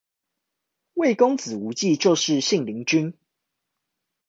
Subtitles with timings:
[0.95, 3.15] 魏公子無忌就是信陵君